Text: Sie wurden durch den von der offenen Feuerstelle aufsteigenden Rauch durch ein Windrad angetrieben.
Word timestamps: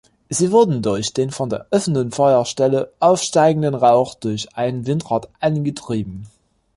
Sie 0.29 0.51
wurden 0.51 0.81
durch 0.81 1.13
den 1.13 1.29
von 1.29 1.49
der 1.51 1.67
offenen 1.69 2.09
Feuerstelle 2.11 2.91
aufsteigenden 2.99 3.75
Rauch 3.75 4.15
durch 4.15 4.55
ein 4.55 4.87
Windrad 4.87 5.29
angetrieben. 5.39 6.25